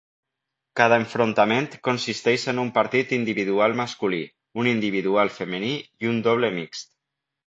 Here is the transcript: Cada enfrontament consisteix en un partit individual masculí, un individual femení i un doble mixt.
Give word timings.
Cada 0.79 0.95
enfrontament 1.01 1.67
consisteix 1.87 2.45
en 2.53 2.61
un 2.61 2.71
partit 2.77 3.13
individual 3.17 3.75
masculí, 3.81 4.21
un 4.63 4.71
individual 4.71 5.31
femení 5.37 5.71
i 6.07 6.11
un 6.13 6.19
doble 6.29 6.51
mixt. 6.57 6.91